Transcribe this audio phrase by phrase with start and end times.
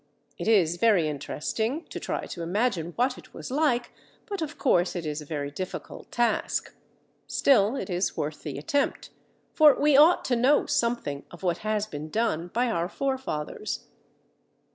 [0.39, 3.91] It is very interesting to try to imagine what it was like,
[4.25, 6.73] but of course it is a very difficult task.
[7.27, 9.11] Still it is worth the attempt,
[9.53, 13.85] for we ought to know something of what has been done by our forefathers.